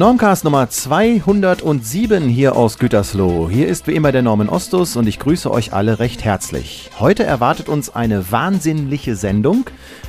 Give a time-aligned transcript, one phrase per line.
[0.00, 3.50] Normcast Nummer 207 hier aus Gütersloh.
[3.50, 6.88] Hier ist wie immer der Norman Ostus und ich grüße euch alle recht herzlich.
[6.98, 9.66] Heute erwartet uns eine wahnsinnliche Sendung,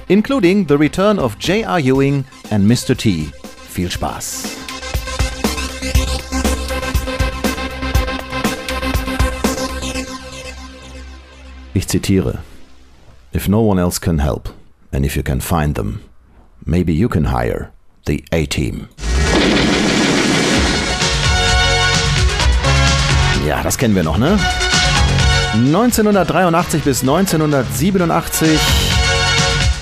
[0.08, 1.78] including the return of J.R.
[1.78, 2.96] Ewing and Mr.
[2.96, 3.32] T.
[3.70, 4.44] Viel Spaß.
[11.74, 12.38] Ich zitiere:
[13.36, 14.54] If no one else can help,
[14.94, 16.00] and if you can find them,
[16.64, 17.74] maybe you can hire
[18.06, 18.88] the A-Team.
[23.48, 24.40] Ja, das kennen wir noch, ne?
[25.54, 28.60] 1983 bis 1987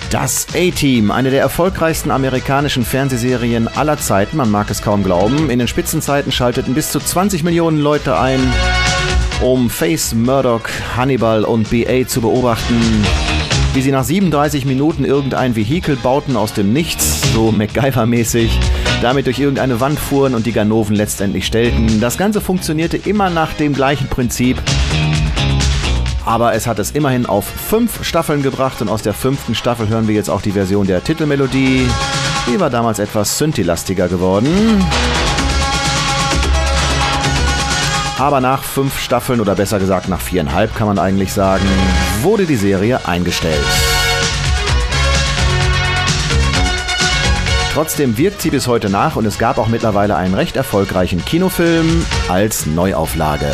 [0.09, 5.51] das A-Team, eine der erfolgreichsten amerikanischen Fernsehserien aller Zeiten, man mag es kaum glauben.
[5.51, 8.39] In den Spitzenzeiten schalteten bis zu 20 Millionen Leute ein,
[9.41, 10.63] um Face, Murdoch,
[10.97, 13.05] Hannibal und BA zu beobachten,
[13.75, 18.49] wie sie nach 37 Minuten irgendein Vehikel bauten aus dem Nichts, so MacGyver-mäßig
[19.01, 22.01] damit durch irgendeine Wand fuhren und die Ganoven letztendlich stellten.
[22.01, 24.61] Das Ganze funktionierte immer nach dem gleichen Prinzip.
[26.25, 30.07] Aber es hat es immerhin auf fünf Staffeln gebracht und aus der fünften Staffel hören
[30.07, 31.87] wir jetzt auch die Version der Titelmelodie.
[32.47, 34.83] Die war damals etwas Synthi-lastiger geworden.
[38.19, 41.65] Aber nach fünf Staffeln oder besser gesagt nach viereinhalb kann man eigentlich sagen,
[42.21, 43.65] wurde die Serie eingestellt.
[47.79, 52.05] Trotzdem wirkt sie bis heute nach und es gab auch mittlerweile einen recht erfolgreichen Kinofilm
[52.27, 53.49] als Neuauflage.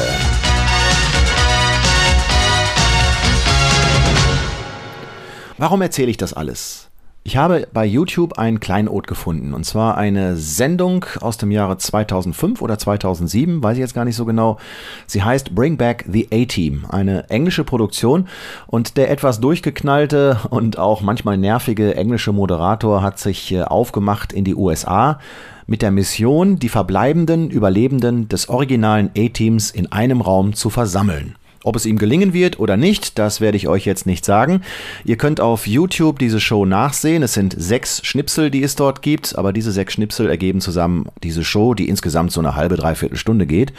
[5.60, 6.90] Warum erzähle ich das alles?
[7.28, 12.62] Ich habe bei YouTube ein Kleinod gefunden und zwar eine Sendung aus dem Jahre 2005
[12.62, 14.60] oder 2007, weiß ich jetzt gar nicht so genau.
[15.08, 18.28] Sie heißt Bring Back the A-Team, eine englische Produktion
[18.68, 24.44] und der etwas durchgeknallte und auch manchmal nervige englische Moderator hat sich äh, aufgemacht in
[24.44, 25.20] die USA
[25.66, 31.36] mit der Mission, die verbleibenden Überlebenden des originalen A-Teams in einem Raum zu versammeln.
[31.66, 34.62] Ob es ihm gelingen wird oder nicht, das werde ich euch jetzt nicht sagen.
[35.04, 37.24] Ihr könnt auf YouTube diese Show nachsehen.
[37.24, 41.44] Es sind sechs Schnipsel, die es dort gibt, aber diese sechs Schnipsel ergeben zusammen diese
[41.44, 43.74] Show, die insgesamt so eine halbe, dreiviertel Stunde geht.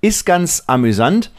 [0.00, 1.30] Ist ganz amüsant.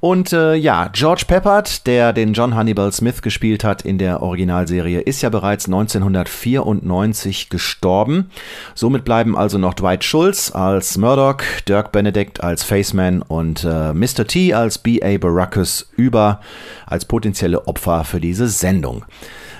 [0.00, 5.00] Und äh, ja, George Peppard, der den John Hannibal Smith gespielt hat in der Originalserie,
[5.00, 8.30] ist ja bereits 1994 gestorben.
[8.74, 14.26] Somit bleiben also noch Dwight Schultz als Murdoch, Dirk Benedict als Faceman und äh, Mr.
[14.26, 15.18] T als B.A.
[15.18, 16.40] Baracus über
[16.86, 19.04] als potenzielle Opfer für diese Sendung.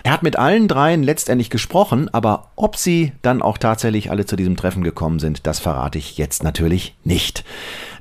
[0.03, 4.37] Er hat mit allen dreien letztendlich gesprochen, aber ob sie dann auch tatsächlich alle zu
[4.37, 7.45] diesem Treffen gekommen sind, das verrate ich jetzt natürlich nicht.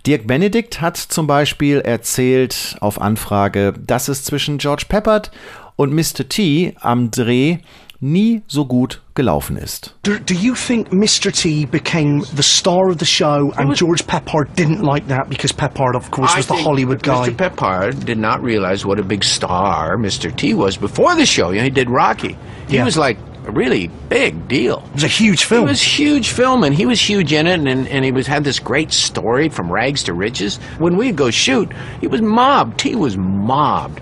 [0.06, 5.32] Dirk Benedict hat zum Beispiel erzählt auf Anfrage, dass es zwischen George Peppard
[5.76, 6.28] und Mr.
[6.28, 7.60] T am Dreh
[8.02, 9.96] nie so gut gelaufen ist.
[10.04, 11.32] Do, do, you think Mr.
[11.34, 15.96] T became the star of the show and George Peppard didn't like that because Peppard,
[15.96, 17.30] of course, was I the Hollywood guy?
[17.30, 17.36] Mr.
[17.36, 20.34] Peppard did not realize what a big star Mr.
[20.34, 21.52] T was before the show.
[21.52, 22.38] You know, he did Rocky.
[22.70, 22.86] He yeah.
[22.86, 23.18] was like
[23.50, 24.84] a really big deal.
[24.90, 25.68] It was a huge film.
[25.68, 28.44] It was huge film, and he was huge in it, and, and he was had
[28.44, 30.60] this great story from rags to riches.
[30.78, 32.80] When we'd go shoot, he was mobbed.
[32.80, 34.02] T was mobbed.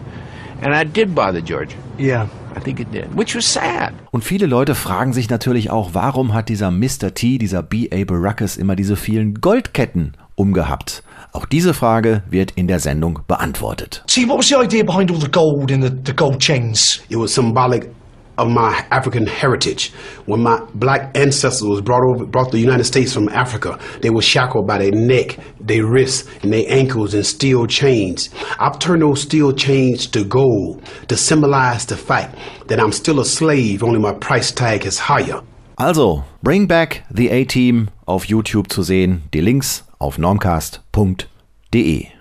[0.62, 1.76] And I did bother George.
[1.98, 2.28] Yeah.
[2.56, 3.94] I think it did, which was sad.
[4.12, 7.14] Und viele Leute fragen sich natürlich auch, warum hat dieser Mr.
[7.14, 8.04] T, dieser B.A.
[8.04, 11.04] Baracus immer diese vielen Goldketten umgehabt?
[11.34, 14.04] Auch diese Frage wird in der Sendung beantwortet.
[14.08, 17.00] See, what was the idea behind all the gold in the, the gold chains?
[17.10, 17.92] It was symbolic
[18.38, 19.92] of my African heritage.
[20.26, 24.22] When my black ancestors was brought over, brought the United States from Africa, they were
[24.22, 28.30] shackled by their neck, their wrists, and their ankles in steel chains.
[28.60, 32.38] I've turned those steel chains to gold to symbolize the fact
[32.68, 35.42] that I'm still a slave, only my price tag is higher.
[35.78, 39.24] Also, Bring Back the A-Team auf YouTube zu sehen.
[39.32, 42.17] Die Links auf normcast.de.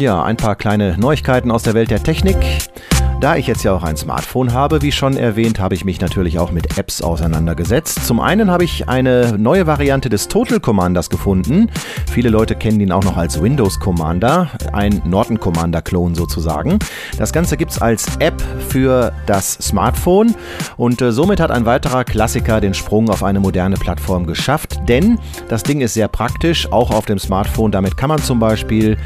[0.00, 2.38] Ja, ein paar kleine Neuigkeiten aus der Welt der Technik.
[3.20, 6.38] Da ich jetzt ja auch ein Smartphone habe, wie schon erwähnt, habe ich mich natürlich
[6.38, 8.06] auch mit Apps auseinandergesetzt.
[8.06, 11.70] Zum einen habe ich eine neue Variante des Total Commanders gefunden.
[12.10, 16.78] Viele Leute kennen ihn auch noch als Windows Commander, ein Norton Commander Klon sozusagen.
[17.18, 20.34] Das Ganze gibt es als App für das Smartphone
[20.78, 25.18] und äh, somit hat ein weiterer Klassiker den Sprung auf eine moderne Plattform geschafft, denn
[25.50, 27.70] das Ding ist sehr praktisch, auch auf dem Smartphone.
[27.70, 28.96] Damit kann man zum Beispiel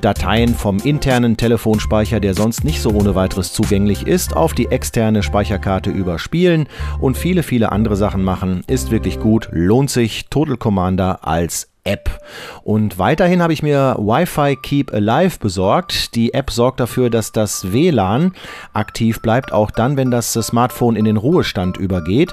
[0.00, 5.22] Dateien vom internen Telefonspeicher, der sonst nicht so ohne weiteres zugänglich ist, auf die externe
[5.22, 6.66] Speicherkarte überspielen
[7.00, 8.62] und viele, viele andere Sachen machen.
[8.66, 10.26] Ist wirklich gut, lohnt sich.
[10.28, 12.20] Total Commander als App.
[12.62, 16.14] Und weiterhin habe ich mir Wi-Fi Keep Alive besorgt.
[16.14, 18.32] Die App sorgt dafür, dass das WLAN
[18.72, 22.32] aktiv bleibt, auch dann, wenn das Smartphone in den Ruhestand übergeht.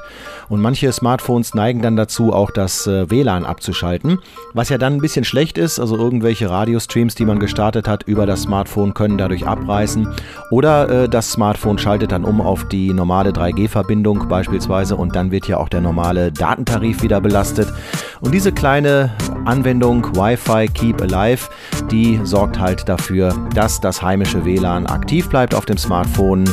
[0.49, 4.19] Und manche Smartphones neigen dann dazu, auch das äh, WLAN abzuschalten.
[4.53, 8.25] Was ja dann ein bisschen schlecht ist, also irgendwelche Radiostreams, die man gestartet hat über
[8.25, 10.07] das Smartphone, können dadurch abreißen.
[10.51, 15.47] Oder äh, das Smartphone schaltet dann um auf die normale 3G-Verbindung beispielsweise und dann wird
[15.47, 17.73] ja auch der normale Datentarif wieder belastet.
[18.21, 19.11] Und diese kleine
[19.47, 21.47] Anwendung Wi-Fi Keep Alive,
[21.89, 26.45] die sorgt halt dafür, dass das heimische WLAN aktiv bleibt auf dem Smartphone.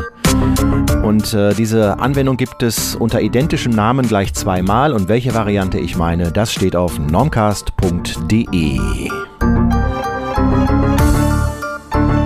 [1.03, 5.97] Und äh, diese Anwendung gibt es unter identischem Namen gleich zweimal und welche Variante ich
[5.97, 8.79] meine, das steht auf normcast.de.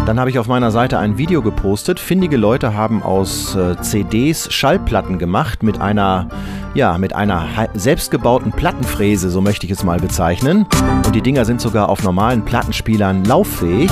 [0.09, 2.01] Dann habe ich auf meiner Seite ein Video gepostet.
[2.01, 6.31] Findige Leute haben aus äh, CDs Schallplatten gemacht mit einer,
[6.73, 10.65] ja, mit einer selbstgebauten Plattenfräse, so möchte ich es mal bezeichnen.
[11.05, 13.91] Und die Dinger sind sogar auf normalen Plattenspielern lauffähig.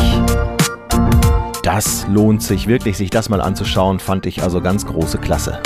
[1.62, 5.60] Das lohnt sich wirklich, sich das mal anzuschauen, fand ich also ganz große Klasse.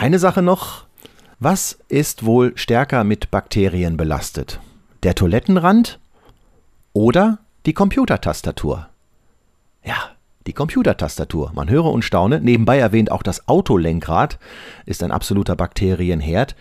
[0.00, 0.86] Eine Sache noch.
[1.40, 4.58] Was ist wohl stärker mit Bakterien belastet?
[5.02, 6.00] Der Toilettenrand
[6.94, 8.88] oder die Computertastatur?
[9.84, 9.96] Ja,
[10.46, 11.52] die Computertastatur.
[11.54, 12.40] Man höre und staune.
[12.40, 14.38] Nebenbei erwähnt auch das Autolenkrad
[14.86, 16.56] ist ein absoluter Bakterienherd.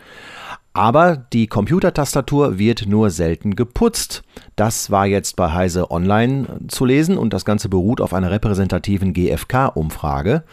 [0.80, 4.24] Aber die Computertastatur wird nur selten geputzt.
[4.56, 9.12] Das war jetzt bei Heise Online zu lesen und das Ganze beruht auf einer repräsentativen
[9.12, 10.44] GfK-Umfrage.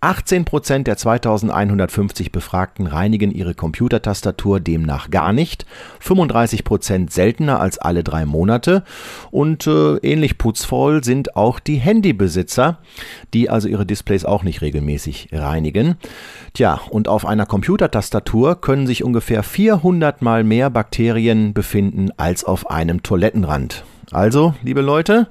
[0.00, 5.66] 18% der 2150 Befragten reinigen ihre Computertastatur demnach gar nicht,
[6.04, 8.84] 35% seltener als alle drei Monate
[9.30, 12.78] und äh, ähnlich putzvoll sind auch die Handybesitzer,
[13.34, 15.96] die also ihre Displays auch nicht regelmäßig reinigen.
[16.54, 19.75] Tja, und auf einer Computertastatur können sich ungefähr 400
[20.22, 23.84] mal mehr Bakterien befinden als auf einem Toilettenrand.
[24.12, 25.28] Also, liebe Leute,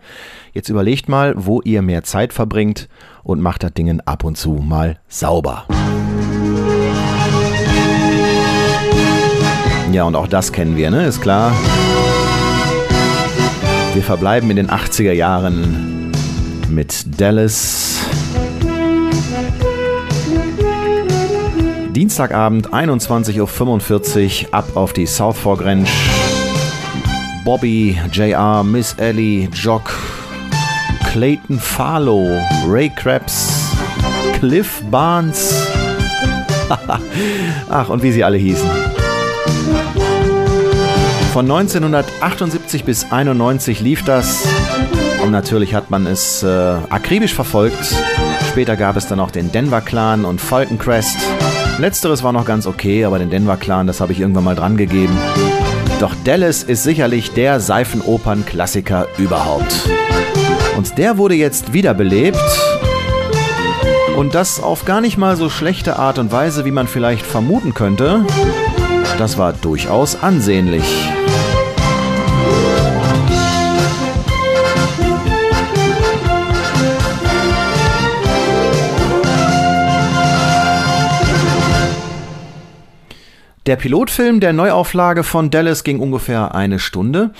[0.53, 2.89] jetzt überlegt mal, wo ihr mehr Zeit verbringt
[3.23, 5.65] und macht das Ding ab und zu mal sauber.
[9.91, 11.05] Ja, und auch das kennen wir, ne?
[11.05, 11.53] Ist klar.
[13.93, 16.11] Wir verbleiben in den 80er Jahren
[16.69, 17.94] mit Dallas.
[22.05, 25.89] Dienstagabend 21.45 Uhr ab auf die South Fork Ranch.
[27.43, 29.91] Bobby, JR, Miss Ellie, Jock,
[31.11, 32.29] Clayton Farlow,
[32.67, 33.71] Ray Krabs,
[34.37, 35.67] Cliff Barnes.
[37.71, 38.69] Ach, und wie sie alle hießen.
[41.33, 44.47] Von 1978 bis 91 lief das.
[45.23, 47.95] Und natürlich hat man es äh, akribisch verfolgt.
[48.47, 51.17] Später gab es dann auch den Denver Clan und Falcon Crest.
[51.77, 54.77] Letzteres war noch ganz okay, aber den Denver Clan, das habe ich irgendwann mal dran
[54.77, 55.17] gegeben.
[55.99, 59.89] Doch Dallas ist sicherlich der Seifenopern-Klassiker überhaupt.
[60.77, 62.39] Und der wurde jetzt wiederbelebt.
[64.15, 67.73] Und das auf gar nicht mal so schlechte Art und Weise, wie man vielleicht vermuten
[67.73, 68.25] könnte.
[69.17, 70.83] Das war durchaus ansehnlich.
[83.65, 87.31] Der Pilotfilm der Neuauflage von Dallas ging ungefähr eine Stunde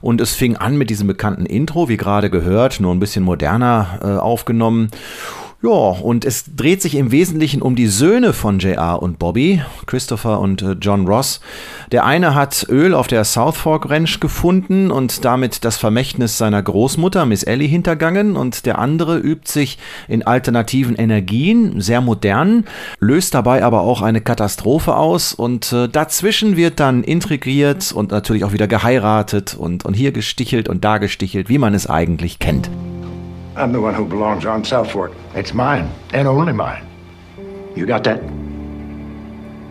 [0.00, 3.98] und es fing an mit diesem bekannten Intro, wie gerade gehört, nur ein bisschen moderner
[4.02, 4.88] äh, aufgenommen.
[5.64, 10.38] Ja, und es dreht sich im Wesentlichen um die Söhne von JR und Bobby, Christopher
[10.40, 11.40] und äh, John Ross.
[11.90, 16.62] Der eine hat Öl auf der South Fork Ranch gefunden und damit das Vermächtnis seiner
[16.62, 18.36] Großmutter, Miss Ellie, hintergangen.
[18.36, 22.66] Und der andere übt sich in alternativen Energien, sehr modern,
[23.00, 25.32] löst dabei aber auch eine Katastrophe aus.
[25.32, 30.68] Und äh, dazwischen wird dann integriert und natürlich auch wieder geheiratet und, und hier gestichelt
[30.68, 32.68] und da gestichelt, wie man es eigentlich kennt.
[33.56, 35.12] I'm the one who belongs on South Fork.
[35.34, 36.84] It's mine, and only mine.
[37.76, 38.20] You got that?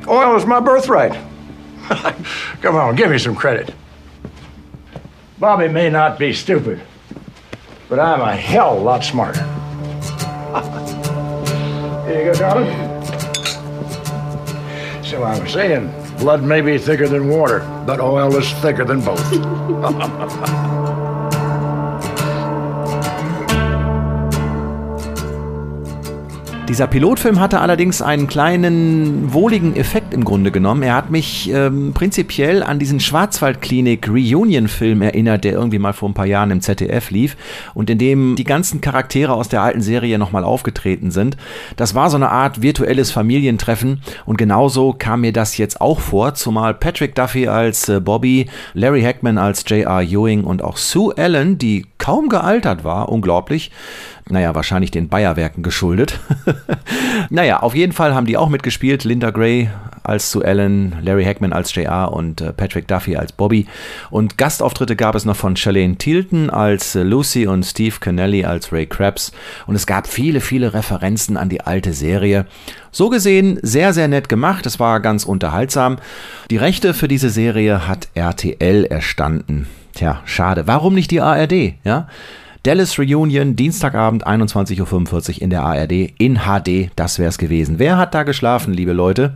[0.08, 1.12] Oil is my birthright.
[2.62, 3.74] Come on, give me some credit.
[5.38, 6.82] Bobby may not be stupid,
[7.90, 9.44] but I'm a hell lot smarter.
[12.08, 12.72] Here you go, darling.
[15.04, 19.02] So I was saying, blood may be thicker than water, but oil is thicker than
[19.02, 19.20] both.
[26.74, 30.82] Dieser Pilotfilm hatte allerdings einen kleinen wohligen Effekt im Grunde genommen.
[30.82, 36.16] Er hat mich ähm, prinzipiell an diesen Schwarzwaldklinik Reunion-Film erinnert, der irgendwie mal vor ein
[36.16, 37.38] paar Jahren im ZDF lief
[37.76, 41.38] und in dem die ganzen Charaktere aus der alten Serie nochmal aufgetreten sind.
[41.76, 46.34] Das war so eine Art virtuelles Familientreffen und genauso kam mir das jetzt auch vor,
[46.34, 50.02] zumal Patrick Duffy als äh, Bobby, Larry Hackman als J.R.
[50.02, 53.72] Ewing und auch Sue Allen, die kaum gealtert war, unglaublich,
[54.28, 56.20] naja, wahrscheinlich den Bayerwerken geschuldet.
[57.30, 59.06] naja, auf jeden Fall haben die auch mitgespielt.
[59.06, 59.70] Linda Gray
[60.04, 63.68] als Sue Ellen, Larry Hackman als JR und äh, Patrick Duffy als Bobby.
[64.10, 68.74] Und Gastauftritte gab es noch von Charlene Tilton als äh, Lucy und Steve Kennelly als
[68.74, 69.32] Ray Krabs.
[69.66, 72.48] Und es gab viele, viele Referenzen an die alte Serie.
[72.92, 74.66] So gesehen sehr, sehr nett gemacht.
[74.66, 76.00] Es war ganz unterhaltsam.
[76.50, 79.68] Die Rechte für diese Serie hat RTL erstanden.
[79.94, 80.68] Tja, schade.
[80.68, 81.76] Warum nicht die ARD?
[81.84, 82.08] Ja?
[82.64, 86.90] Dallas Reunion, Dienstagabend 21.45 Uhr in der ARD in HD.
[86.96, 87.78] Das wäre es gewesen.
[87.78, 89.36] Wer hat da geschlafen, liebe Leute?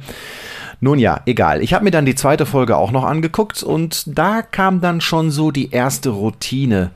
[0.80, 1.62] Nun ja, egal.
[1.62, 5.32] Ich habe mir dann die zweite Folge auch noch angeguckt und da kam dann schon
[5.32, 6.92] so die erste Routine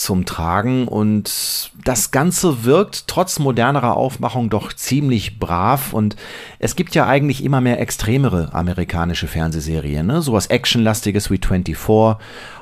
[0.00, 6.16] zum Tragen und das Ganze wirkt trotz modernerer Aufmachung doch ziemlich brav und
[6.58, 10.22] es gibt ja eigentlich immer mehr extremere amerikanische Fernsehserien, ne?
[10.22, 12.16] sowas Actionlastiges wie 24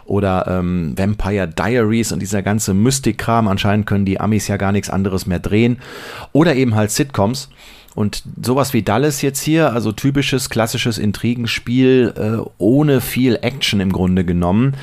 [0.05, 3.47] oder ähm, Vampire Diaries und dieser ganze Mystikkram.
[3.47, 5.79] Anscheinend können die Amis ja gar nichts anderes mehr drehen.
[6.33, 7.51] Oder eben halt Sitcoms.
[7.99, 13.91] Und sowas wie Dallas jetzt hier, also typisches klassisches Intrigenspiel äh, ohne viel Action im
[13.91, 14.75] Grunde genommen,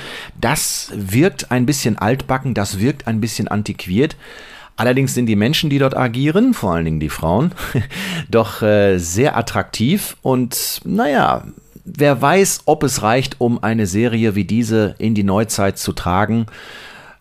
[0.41, 4.17] das wirkt ein bisschen altbacken, das wirkt ein bisschen antiquiert.
[4.75, 7.53] Allerdings sind die Menschen, die dort agieren, vor allen Dingen die Frauen,
[8.29, 11.45] doch äh, sehr attraktiv und naja,
[11.85, 16.47] wer weiß, ob es reicht, um eine Serie wie diese in die Neuzeit zu tragen.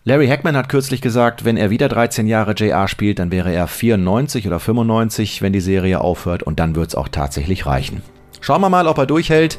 [0.07, 3.65] Larry Hackman hat kürzlich gesagt, wenn er wieder 13 Jahre JR spielt, dann wäre er
[3.65, 8.03] 94 oder 95, wenn die Serie aufhört und dann wird es auch tatsächlich reichen.
[8.39, 9.57] Schauen wir mal, ob er durchhält.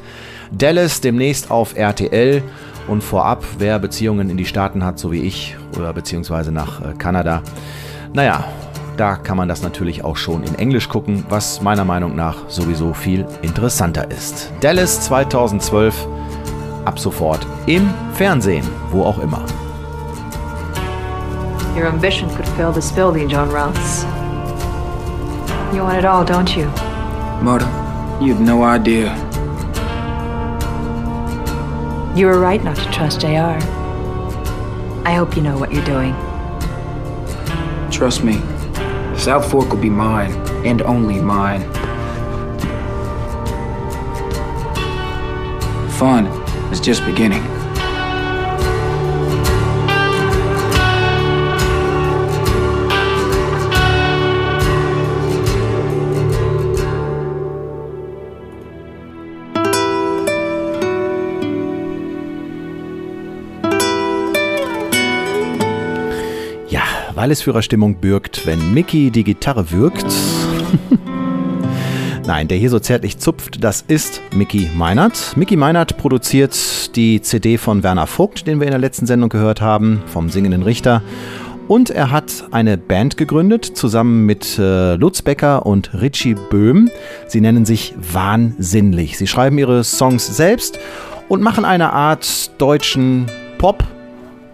[0.52, 2.44] Dallas demnächst auf RTL
[2.86, 6.94] und vorab, wer Beziehungen in die Staaten hat, so wie ich, oder beziehungsweise nach äh,
[6.96, 7.42] Kanada.
[8.12, 8.44] Naja,
[8.96, 12.94] da kann man das natürlich auch schon in Englisch gucken, was meiner Meinung nach sowieso
[12.94, 14.52] viel interessanter ist.
[14.60, 16.06] Dallas 2012
[16.84, 19.44] ab sofort im Fernsehen, wo auch immer.
[21.76, 24.02] Your ambition could fill this building, John Rouse.
[25.74, 26.64] You want it all, don't you?
[27.42, 27.68] Mother,
[28.18, 29.14] you've no idea.
[32.16, 33.60] You were right not to trust JR.
[35.06, 36.14] I hope you know what you're doing.
[37.90, 38.40] Trust me,
[39.18, 40.32] South Fork will be mine,
[40.64, 41.60] and only mine.
[45.90, 46.26] Fun
[46.72, 47.55] is just beginning.
[67.16, 70.06] Weil es Führerstimmung bürgt, wenn Mickey die Gitarre würgt.
[72.26, 75.36] Nein, der hier so zärtlich zupft, das ist Mickey Meinert.
[75.36, 79.60] Mickey Meinert produziert die CD von Werner Vogt, den wir in der letzten Sendung gehört
[79.60, 81.02] haben, vom singenden Richter.
[81.68, 86.90] Und er hat eine Band gegründet, zusammen mit äh, Lutz Becker und Richie Böhm.
[87.28, 89.16] Sie nennen sich Wahnsinnlich.
[89.16, 90.78] Sie schreiben ihre Songs selbst
[91.28, 93.26] und machen eine Art deutschen
[93.58, 93.84] Pop,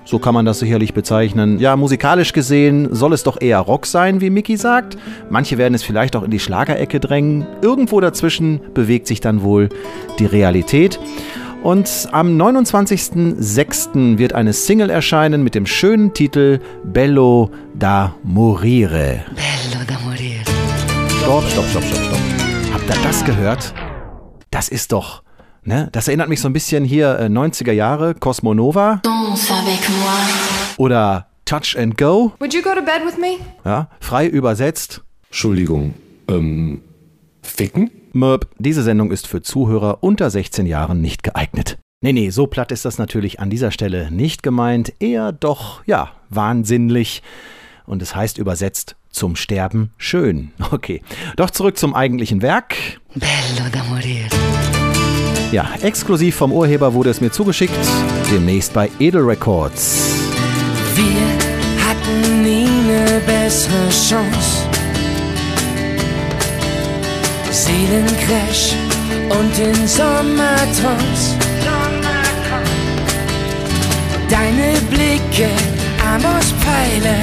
[0.05, 1.59] so kann man das sicherlich bezeichnen.
[1.59, 4.97] Ja, musikalisch gesehen soll es doch eher Rock sein, wie Mickey sagt.
[5.31, 7.47] Manche werden es vielleicht auch in die Schlagerecke drängen.
[7.63, 9.69] Irgendwo dazwischen bewegt sich dann wohl
[10.19, 10.99] die Realität.
[11.63, 14.19] Und am 29.06.
[14.19, 19.21] wird eine Single erscheinen mit dem schönen Titel Bello da Morire.
[19.29, 20.43] Bello da Morire.
[21.23, 22.21] Stopp, stopp, stopp, stopp, stopp.
[22.75, 23.75] Habt ihr das gehört?
[24.51, 25.22] Das ist doch
[25.65, 25.89] Ne?
[25.93, 29.01] Das erinnert mich so ein bisschen hier äh, 90er Jahre, Cosmonova.
[30.77, 32.33] Oder Touch and Go.
[32.41, 33.37] Would you go to bed with me?
[33.65, 35.03] Ja, frei übersetzt.
[35.29, 35.95] Entschuldigung,
[36.29, 36.83] ähm,
[37.43, 37.91] ficken?
[38.13, 41.79] Möb, diese Sendung ist für Zuhörer unter 16 Jahren nicht geeignet.
[42.03, 46.11] Nee, nee, so platt ist das natürlich an dieser Stelle nicht gemeint, eher doch, ja,
[46.31, 47.23] wahnsinnlich.
[47.87, 50.53] Und es heißt übersetzt zum Sterben schön.
[50.73, 51.03] Okay,
[51.37, 52.75] doch zurück zum eigentlichen Werk.
[53.15, 54.29] Bello da morire.
[55.53, 57.75] Ja, exklusiv vom Urheber wurde es mir zugeschickt,
[58.33, 59.99] demnächst bei Edel Records.
[60.95, 64.67] Wir hatten nie eine bessere Chance.
[67.51, 68.75] Seelencrash
[69.29, 71.37] und den Sommertrance.
[74.31, 75.51] Deine Blicke,
[76.15, 77.19] Amos Pfeile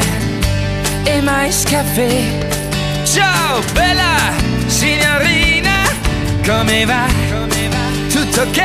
[1.17, 2.49] im Eiscafé
[3.05, 4.33] ciao, bella
[4.67, 5.89] signorina,
[6.45, 7.07] come va?
[8.31, 8.61] Tutto ok?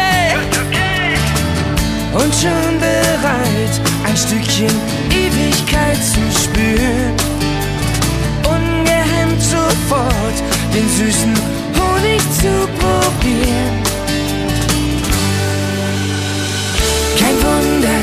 [2.14, 4.70] Und schon bereit, ein Stückchen
[5.10, 7.14] Ewigkeit zu spüren.
[8.46, 10.36] Ungehemmt sofort
[10.72, 11.34] den süßen
[11.76, 13.82] Honig zu probieren.
[17.18, 18.00] Kein Wunder,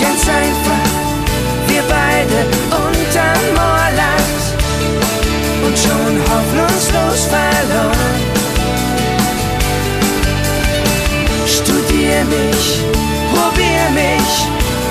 [0.00, 0.88] ganz einfach,
[1.68, 2.38] wir beide
[2.70, 4.42] unterm Moorland
[5.66, 7.99] und schon hoffnungslos verloren.
[12.20, 12.84] Studier mich,
[13.32, 14.46] probier mich,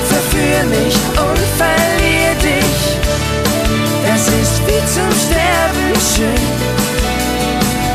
[0.07, 2.97] verführ mich und verlier dich.
[4.03, 6.47] Das ist wie zum Sterben schön.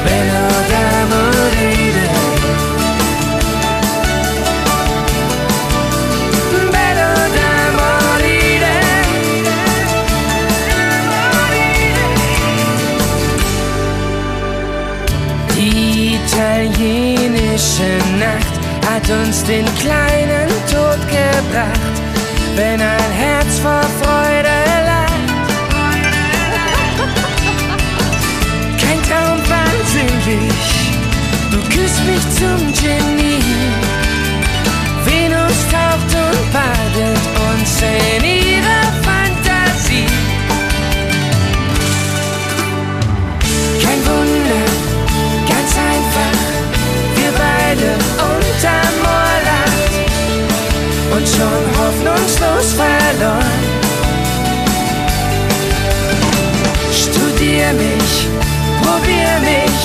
[0.05, 1.34] Bello da
[19.05, 21.95] hat uns den kleinen Tod gebracht,
[22.57, 24.57] wenn ein Herz vor Freude
[24.87, 25.11] lacht.
[28.81, 30.55] Kein Traum wahnsinnig,
[31.51, 33.43] du küsst mich zum Genie.
[35.05, 37.21] Venus taucht und badet
[37.51, 39.04] uns in ihrer
[47.79, 47.93] wir beide
[48.35, 49.93] unterm Moorland
[51.13, 53.63] und schon hoffnungslos verloren.
[56.93, 58.29] Studier mich,
[58.83, 59.83] probier mich,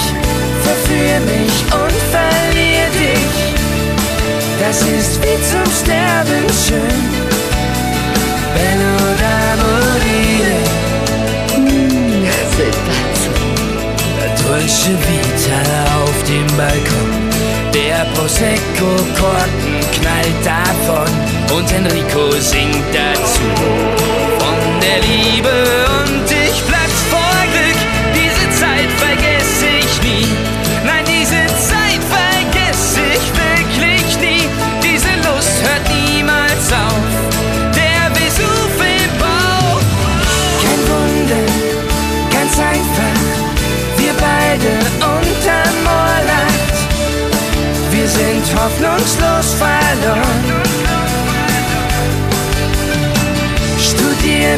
[0.64, 3.36] verführ mich und verlier dich.
[4.60, 7.10] Das ist wie zum Sterben schön.
[8.54, 10.80] Bello da morire.
[14.50, 17.39] Dolce Vita auf dem Balkon.
[18.00, 23.42] Der Prosecco-Korken knallt davon und Enrico singt dazu.
[24.40, 25.79] Von der Liebe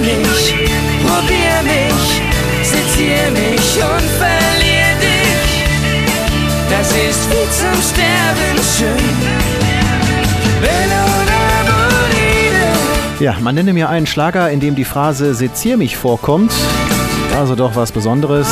[0.02, 0.56] mich,
[1.06, 2.22] probier mich,
[2.64, 5.52] sezier mich und verlier dich.
[6.70, 9.42] Das ist wie zum Sterben schön.
[13.22, 16.52] Ja, man nenne mir einen Schlager, in dem die Phrase Sezier mich vorkommt.
[17.38, 18.48] Also doch was Besonderes.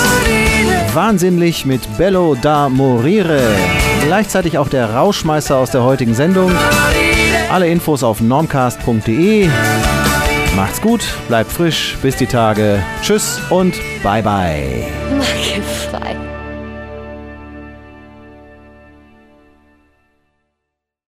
[0.93, 3.41] Wahnsinnig mit Bello da Morire.
[4.05, 6.51] Gleichzeitig auch der Rauschmeißer aus der heutigen Sendung.
[7.51, 9.49] Alle Infos auf normcast.de.
[10.59, 12.83] Macht's gut, bleibt frisch, bis die Tage.
[13.01, 14.91] Tschüss und bye bye.
[15.17, 16.38] Ma che fai?